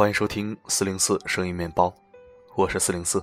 [0.00, 1.94] 欢迎收听四零四声音面包，
[2.54, 3.22] 我是四零四。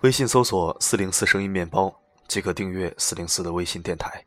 [0.00, 1.98] 微信搜索“四零四声音面包”
[2.28, 4.22] 即可订阅四零四的微信电台。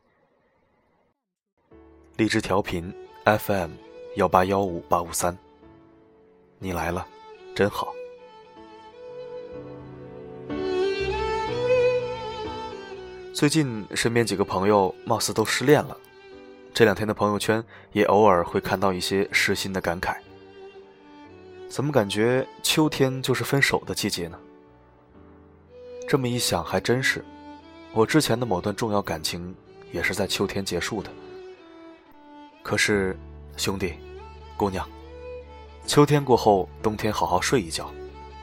[2.18, 2.91] 荔枝调频
[3.25, 3.70] FM
[4.15, 5.38] 幺八幺五八五三，
[6.57, 7.05] 你来了，
[7.55, 7.93] 真好。
[13.36, 15.95] 最近身边几个朋友貌似都失恋了，
[16.73, 20.18] 这两天的朋友圈也偶尔会看到一些失心的感慨。
[21.71, 24.38] 怎么感觉秋天就是分手的季节呢？
[26.06, 27.24] 这么一想，还真是，
[27.93, 29.56] 我之前的某段重要感情
[29.93, 31.10] 也是在秋天结束的。
[32.62, 33.17] 可是，
[33.56, 33.94] 兄弟，
[34.58, 34.86] 姑娘，
[35.88, 37.90] 秋天过后，冬天好好睡一觉，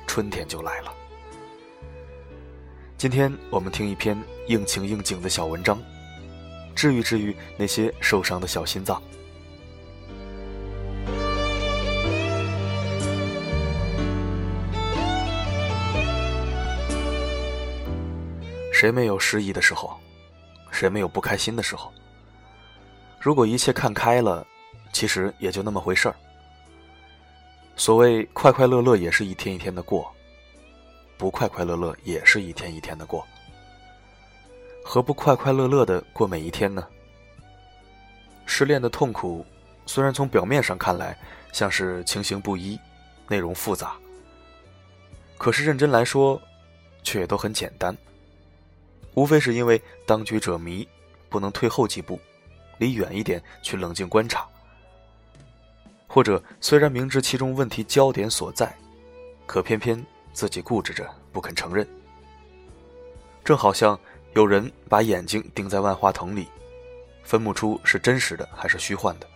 [0.06, 0.90] 春天就来了。
[2.96, 5.78] 今天我们听一篇应情应景的小文章，
[6.74, 9.02] 治愈治愈那些受伤的小心脏。
[18.78, 19.98] 谁没有失意的时候？
[20.70, 21.92] 谁没有不开心的时候？
[23.18, 24.46] 如果一切看开了，
[24.92, 26.14] 其实也就那么回事儿。
[27.74, 30.04] 所谓快快乐乐，也是一天一天的过；
[31.16, 33.26] 不快快乐乐，也是一天一天的过。
[34.84, 36.86] 何不快快乐乐的过每一天呢？
[38.46, 39.44] 失恋的痛苦，
[39.86, 41.18] 虽然从表面上看来
[41.52, 42.78] 像是情形不一、
[43.26, 43.96] 内容复杂，
[45.36, 46.40] 可是认真来说，
[47.02, 47.92] 却也都很简单。
[49.18, 50.86] 无非是因为当局者迷，
[51.28, 52.20] 不能退后几步，
[52.78, 54.42] 离远一点去冷静观察；
[56.06, 58.72] 或者虽然明知其中问题焦点所在，
[59.44, 60.00] 可偏偏
[60.32, 61.84] 自己固执着不肯承认。
[63.44, 63.98] 正好像
[64.34, 66.46] 有人把眼睛盯在万花筒里，
[67.24, 69.26] 分不出是真实的还是虚幻的；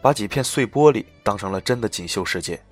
[0.00, 2.62] 把几片碎玻璃当成了真的锦绣世界。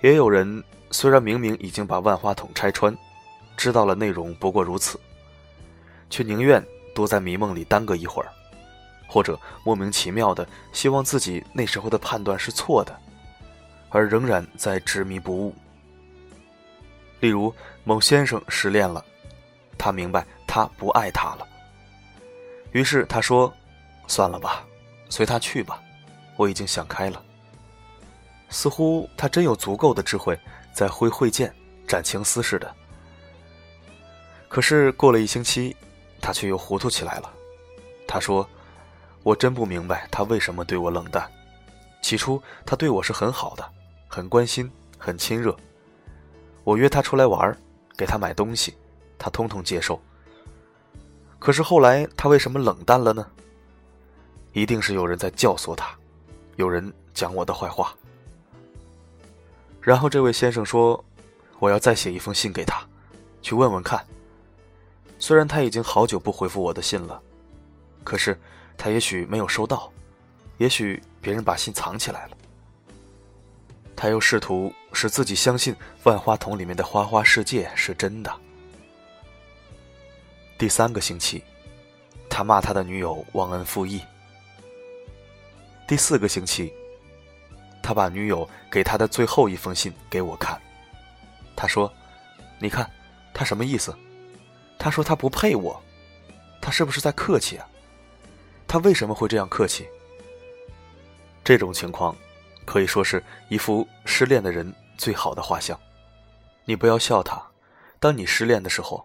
[0.00, 2.96] 也有人虽然明明已经把万花筒拆穿。
[3.56, 5.00] 知道了内容不过如此，
[6.10, 8.28] 却宁愿多在迷梦里耽搁一会儿，
[9.06, 12.96] 或者莫名其妙的希望自己那时候的判断是错的，
[13.88, 15.54] 而仍然在执迷不悟。
[17.20, 17.52] 例如
[17.82, 19.04] 某先生失恋了，
[19.78, 21.46] 他明白他不爱他了，
[22.72, 23.52] 于是他说
[24.06, 24.64] ：“算了吧，
[25.08, 25.82] 随他去吧，
[26.36, 27.22] 我已经想开了。”
[28.48, 30.38] 似乎他真有足够的智慧，
[30.72, 31.52] 在挥挥剑
[31.88, 32.72] 斩情丝似的。
[34.56, 35.76] 可是过了一星期，
[36.18, 37.30] 他却又糊涂起来了。
[38.08, 38.48] 他说
[39.22, 41.30] ：“我真不明白他为什么对我冷淡。
[42.00, 43.70] 起初他对我是很好的，
[44.08, 45.54] 很关心，很亲热。
[46.64, 47.54] 我约他出来玩，
[47.98, 48.72] 给他买东西，
[49.18, 50.00] 他通通接受。
[51.38, 53.26] 可是后来他为什么冷淡了呢？
[54.54, 55.94] 一定是有人在教唆他，
[56.54, 57.94] 有人讲我的坏话。”
[59.82, 61.04] 然后这位先生说
[61.60, 62.82] ：“我要再写一封信给他，
[63.42, 64.02] 去问问看。”
[65.18, 67.20] 虽然他已经好久不回复我的信了，
[68.04, 68.38] 可是
[68.76, 69.90] 他也许没有收到，
[70.58, 72.36] 也许别人把信藏起来了。
[73.96, 75.74] 他又试图使自己相信
[76.04, 78.30] 万花筒里面的花花世界是真的。
[80.58, 81.42] 第三个星期，
[82.28, 84.02] 他骂他的女友忘恩负义。
[85.88, 86.72] 第四个星期，
[87.82, 90.60] 他把女友给他的最后一封信给我看，
[91.56, 91.90] 他说
[92.60, 92.90] ：“你看，
[93.32, 93.96] 他什么意思？”
[94.86, 95.82] 他说他不配我，
[96.62, 97.68] 他是不是在客气啊？
[98.68, 99.84] 他为什么会这样客气？
[101.42, 102.14] 这种情况，
[102.64, 105.76] 可以说是一幅失恋的人最好的画像。
[106.64, 107.44] 你不要笑他，
[107.98, 109.04] 当你失恋的时候，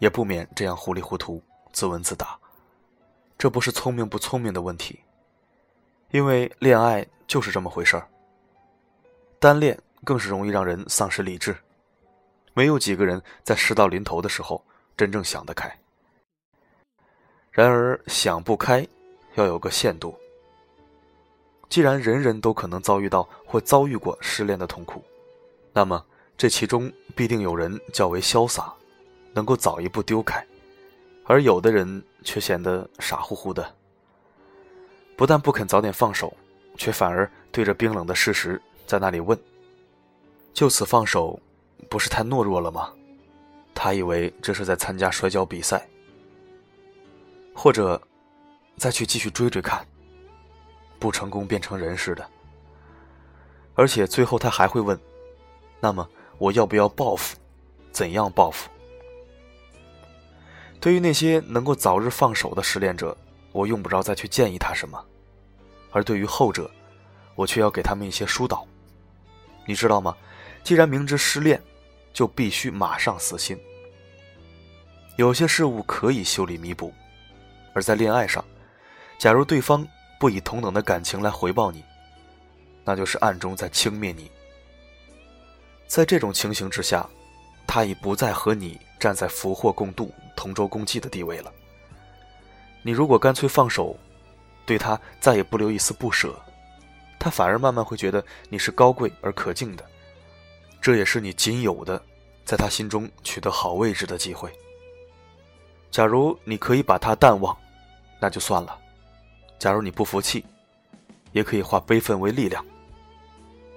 [0.00, 1.40] 也不免这样糊里糊涂、
[1.72, 2.36] 自问自答。
[3.38, 4.98] 这不是聪明不聪明的问题，
[6.10, 8.08] 因为恋爱就是这么回事儿。
[9.38, 11.56] 单恋更是容易让人丧失理智。
[12.52, 14.60] 没有几个人在事到临头的时候
[14.96, 15.70] 真正想得开。
[17.50, 18.86] 然而想不开，
[19.34, 20.14] 要有个限度。
[21.68, 25.02] 既然人人都可能遭遇到或遭遇过失恋的痛苦，
[25.72, 26.04] 那么
[26.36, 28.72] 这其中必定有人较为潇洒，
[29.32, 30.46] 能够早一步丢开，
[31.24, 33.74] 而有的人却显得傻乎乎的。
[35.16, 36.34] 不但不肯早点放手，
[36.76, 39.38] 却反而对着冰冷的事实在那里问
[40.52, 41.38] ：“就此放手？”
[41.90, 42.92] 不是太懦弱了吗？
[43.84, 45.84] 他以为这是在参加摔跤比赛，
[47.52, 48.00] 或者
[48.76, 49.84] 再去继续追追看，
[51.00, 52.24] 不成功变成人似的。
[53.74, 54.96] 而且最后他还会问
[55.82, 56.08] ：“那么
[56.38, 57.36] 我要不要报复？
[57.90, 58.70] 怎样报复？”
[60.78, 63.16] 对于那些能够早日放手的失恋者，
[63.50, 65.04] 我用不着再去建议他什么；
[65.90, 66.70] 而对于后者，
[67.34, 68.64] 我却要给他们一些疏导。
[69.66, 70.16] 你知道吗？
[70.62, 71.60] 既然明知失恋，
[72.12, 73.58] 就必须马上死心。
[75.16, 76.92] 有些事物可以修理弥补，
[77.74, 78.42] 而在恋爱上，
[79.18, 79.86] 假如对方
[80.18, 81.84] 不以同等的感情来回报你，
[82.82, 84.30] 那就是暗中在轻蔑你。
[85.86, 87.06] 在这种情形之下，
[87.66, 91.52] 他已不再和你站在福祸共度、同舟共济的地位了。
[92.80, 93.94] 你如果干脆放手，
[94.64, 96.34] 对他再也不留一丝不舍，
[97.18, 99.84] 他反而慢慢会觉得你是高贵而可敬的，
[100.80, 102.02] 这也是你仅有的
[102.46, 104.50] 在他心中取得好位置的机会。
[105.92, 107.54] 假如你可以把他淡忘，
[108.18, 108.72] 那就算了；
[109.58, 110.42] 假如你不服气，
[111.32, 112.64] 也可以化悲愤为力量，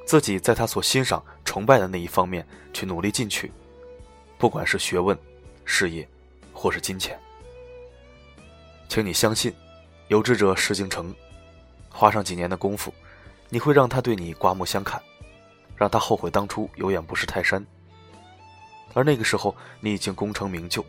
[0.07, 3.51] 自己在他所欣赏、崇拜的那一方面去努力进取，
[4.38, 5.15] 不管是学问、
[5.65, 6.07] 事业，
[6.53, 7.19] 或是金钱。
[8.88, 9.53] 请你相信，
[10.07, 11.13] 有志者事竟成。
[11.89, 12.94] 花上几年的功夫，
[13.50, 15.01] 你会让他对你刮目相看，
[15.75, 17.65] 让他后悔当初有眼不识泰山。
[18.94, 20.85] 而那个时候，你已经功成名就，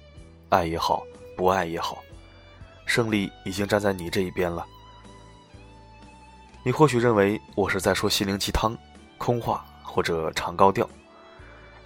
[0.50, 1.04] 爱也好，
[1.36, 2.02] 不爱也好，
[2.86, 4.66] 胜利已经站在你这一边了。
[6.64, 8.76] 你或许认为我是在说心灵鸡汤、
[9.18, 10.88] 空话或者唱高调，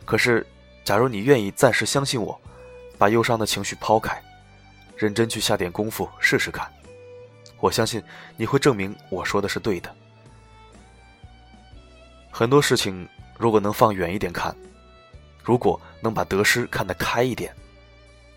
[0.06, 0.46] 可是，
[0.84, 2.40] 假如你愿意暂时相信我，
[2.96, 4.22] 把忧伤的情绪抛开。
[4.96, 6.70] 认真去下点功夫试试看，
[7.58, 8.02] 我相信
[8.36, 9.94] 你会证明我说的是对的。
[12.30, 13.08] 很多事情
[13.38, 14.54] 如果能放远一点看，
[15.42, 17.54] 如果能把得失看得开一点，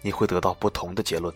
[0.03, 1.33] 你会得到不同的结论。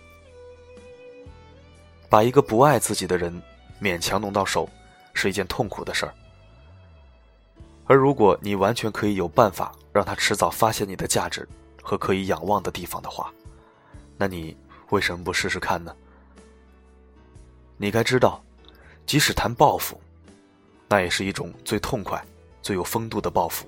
[2.08, 3.42] 把一个不爱自己的人
[3.82, 4.70] 勉强弄到手，
[5.16, 6.14] 是一件痛苦的事儿。
[7.88, 11.50] 而如果你完全可以有办法让他迟早发现你的价值
[11.82, 13.34] 和可以仰望的地方的话，
[14.16, 14.56] 那你。
[14.90, 15.94] 为什么不试试看呢？
[17.76, 18.42] 你该知道，
[19.06, 20.00] 即使谈报复，
[20.88, 22.26] 那也是一种最痛快、
[22.62, 23.68] 最有风度的报复。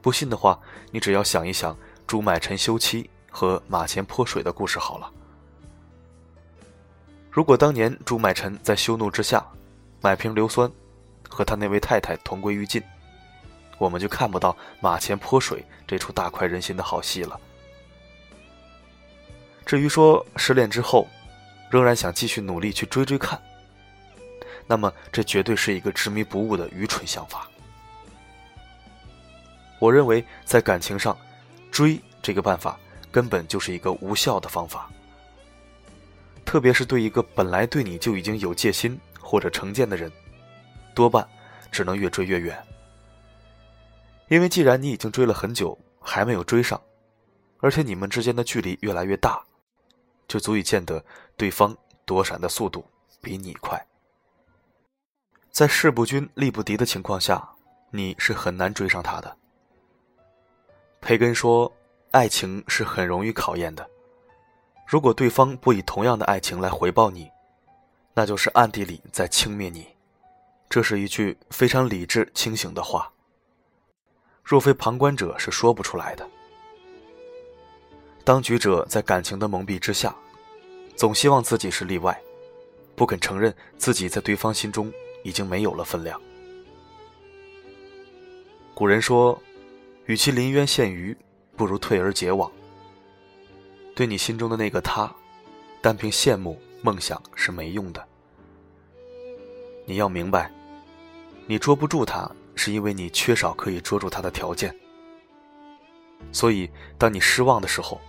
[0.00, 0.56] 不信的话，
[0.92, 5.10] 你只要想一想朱买臣休妻和马前泼水的故事好了。
[7.30, 9.46] 如果当年朱买臣在羞怒之下
[10.00, 10.70] 买瓶硫酸，
[11.28, 12.82] 和他那位太太同归于尽，
[13.78, 17.40] 我们就看不到马前泼水这出大快人心的好戏了。
[19.64, 21.06] 至于说失恋之后，
[21.70, 23.40] 仍然想继续努力去追追看，
[24.66, 27.48] 那么这绝对是一个执迷不悟的愚蠢想法。
[29.78, 31.16] 我认为在感情上，
[31.70, 32.76] 追这个办法
[33.10, 34.90] 根本就是一个无效的方法，
[36.44, 40.10] 特别是对一个本来对你就已经有戒心或者成见的人，
[40.94, 41.26] 多半
[41.70, 42.56] 只能越追越远。
[44.28, 46.80] 因为既然你已经追了很久还没有追上，
[47.58, 49.42] 而且你们之间的距离越来越大。
[50.28, 51.04] 就足以见得
[51.36, 52.86] 对方躲闪的速度
[53.20, 53.84] 比你快。
[55.50, 57.48] 在势不均力不敌的情况下，
[57.90, 59.36] 你是很难追上他的。
[61.00, 61.72] 培根说
[62.12, 63.88] ：“爱情是很容易考验的，
[64.84, 67.30] 如果对方不以同样的爱情来回报你，
[68.12, 69.86] 那就是暗地里在轻蔑你。”
[70.68, 73.12] 这是一句非常理智清醒的话。
[74.42, 76.28] 若非旁观者，是说不出来的。
[78.24, 80.14] 当局者在感情的蒙蔽之下，
[80.96, 82.20] 总希望自己是例外，
[82.96, 84.92] 不肯承认自己在对方心中
[85.22, 86.20] 已经没有了分量。
[88.74, 89.40] 古人说
[90.06, 91.16] ：“与其临渊羡鱼，
[91.60, 92.50] 不如退而结网。”
[93.94, 95.14] 对你心中的那个他，
[95.82, 98.02] 单凭羡慕、梦想是没用的。
[99.84, 100.50] 你要明白，
[101.46, 104.74] 你捉不住他，是因为你缺少可以捉住他的条件。
[106.32, 108.00] 所以，当你失望的时候，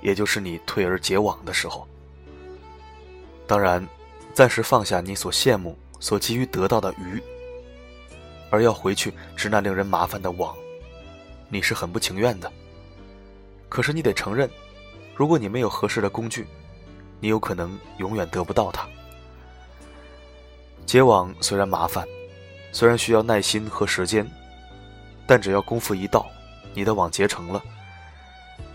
[0.00, 1.86] 也就是你退而结网的时候。
[3.46, 3.86] 当然，
[4.32, 7.20] 暂时放下你所羡慕、所急于得到的鱼，
[8.48, 10.56] 而要回去织那令人麻烦的网，
[11.50, 12.50] 你是很不情愿的。
[13.70, 14.50] 可是你得承认，
[15.16, 16.46] 如果你没有合适的工具，
[17.20, 18.86] 你有可能永远得不到它。
[20.84, 22.06] 结网虽然麻烦，
[22.70, 24.30] 虽然需要耐心和时间，
[25.26, 26.26] 但只要功夫一到，
[26.74, 27.64] 你的网结成了，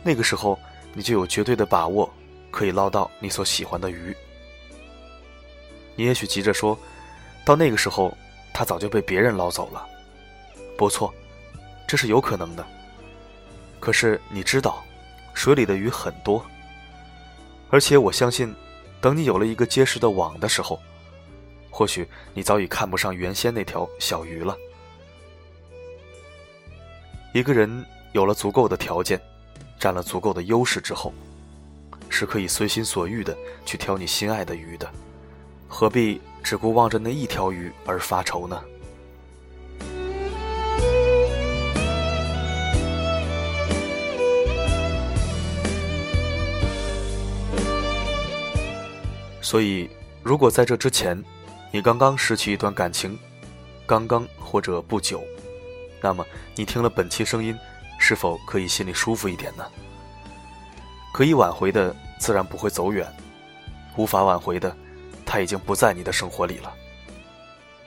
[0.04, 0.58] 那个时候。
[0.98, 2.10] 你就有绝对的把握，
[2.50, 4.16] 可以捞到你所喜欢的鱼。
[5.98, 6.80] 你也许急着说，
[7.44, 8.18] 到那个时候，
[8.54, 9.86] 他早就被别人捞走了。
[10.78, 11.14] 不错，
[11.86, 12.66] 这是有可能的。
[13.86, 14.84] 可是你知道，
[15.36, 16.44] 水里的鱼很多，
[17.70, 18.52] 而且我相信，
[19.00, 20.80] 等你有了一个结实的网的时候，
[21.70, 24.58] 或许你早已看不上原先那条小鱼了。
[27.32, 29.22] 一个人有了足够的条件。
[29.78, 31.14] 占了足够的优势之后，
[32.10, 34.90] 是可以随心所欲的去挑你心爱的鱼的，
[35.68, 38.60] 何必只顾望着那一条鱼而发愁呢？
[49.56, 49.90] 所以，
[50.22, 51.18] 如果在这之前，
[51.72, 53.18] 你刚刚失去一段感情，
[53.86, 55.24] 刚刚或者不久，
[56.02, 57.58] 那么你听了本期声音，
[57.98, 59.66] 是否可以心里舒服一点呢？
[61.14, 63.08] 可以挽回的，自然不会走远；
[63.96, 64.76] 无法挽回的，
[65.26, 66.74] 他已经不在你的生活里了。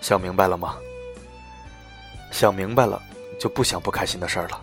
[0.01, 0.75] 想明白了吗？
[2.31, 2.99] 想明白了，
[3.39, 4.59] 就不想不开心的事儿了。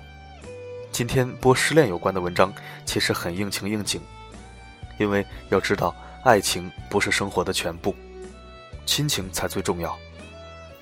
[0.92, 2.52] 今天播失恋有关的文章，
[2.84, 4.02] 其实很应情应景，
[4.98, 5.96] 因为要知道。
[6.26, 7.94] 爱情不是生活的全部，
[8.84, 9.96] 亲情才最重要。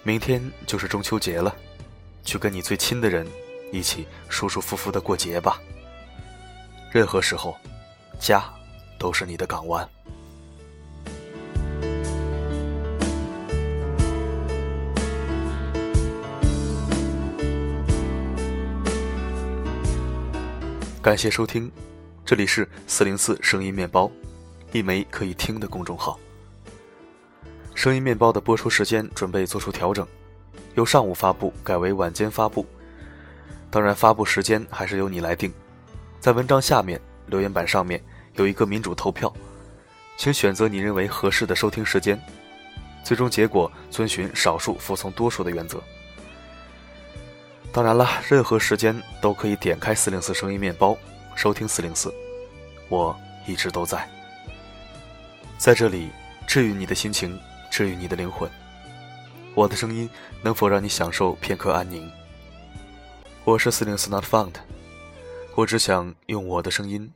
[0.01, 1.53] 明天就是中秋节了，
[2.23, 3.27] 去跟你最亲的人
[3.69, 5.61] 一起舒舒服服的过节吧。
[6.93, 7.57] 任何时候，
[8.17, 8.41] 家
[8.97, 9.85] 都是你的港湾。
[21.01, 21.69] 感谢收听，
[22.23, 24.09] 这里是四零四声音面包。
[24.73, 26.19] 一枚可以听的公众号。
[27.75, 30.05] 声音面包的播出时间准备做出调整，
[30.75, 32.65] 由上午发布改为晚间发布。
[33.69, 35.53] 当然，发布时间还是由你来定。
[36.19, 38.03] 在文章下面留言板上面
[38.33, 39.33] 有一个民主投票，
[40.17, 42.19] 请选择你认为合适的收听时间。
[43.03, 45.81] 最终结果遵循少数服从多数的原则。
[47.71, 50.97] 当然了，任何时间都可以点开四零四声音面包
[51.35, 52.13] 收听四零四，
[52.87, 53.15] 我
[53.45, 54.07] 一直都在。
[55.63, 56.09] 在这里，
[56.45, 57.39] 治愈你的心情，
[57.71, 58.51] 治愈你的灵魂。
[59.55, 60.09] 我的声音
[60.41, 62.11] 能否让你享受片刻安宁？
[63.45, 64.55] 我是四零四 Not Found，
[65.55, 67.09] 我只想用我的声音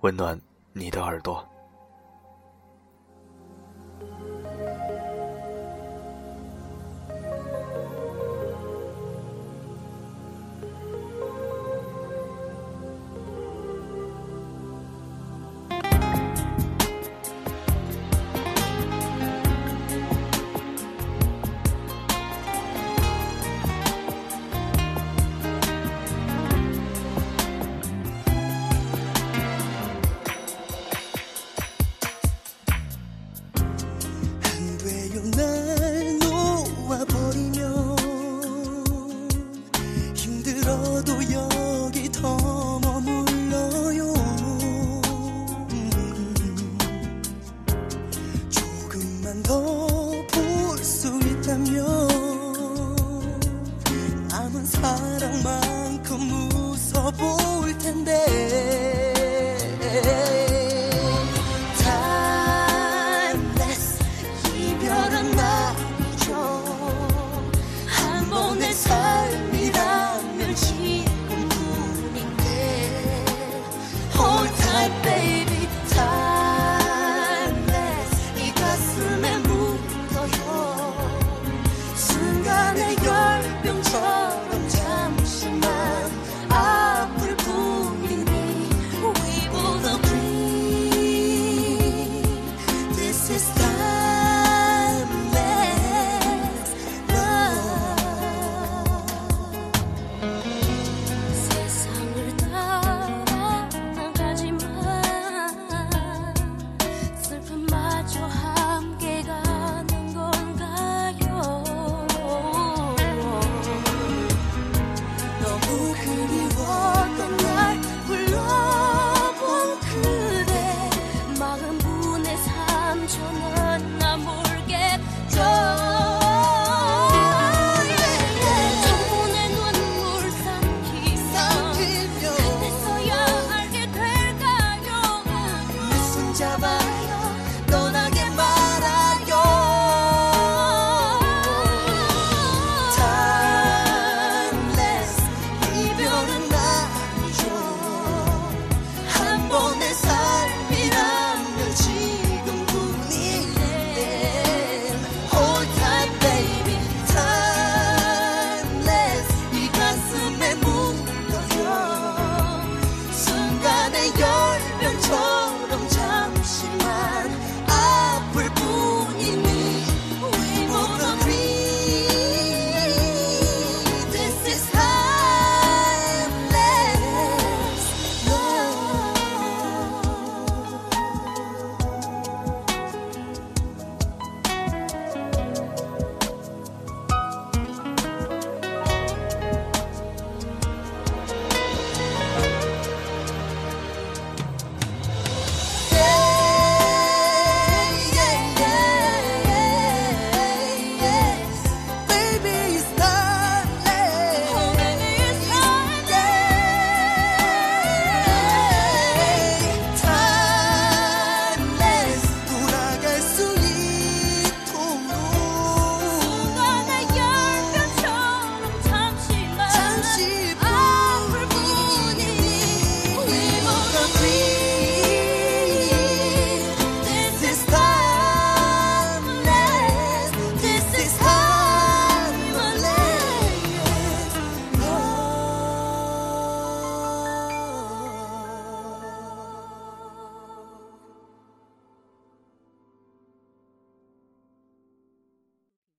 [0.00, 0.40] 温暖
[0.72, 1.48] 你的耳朵。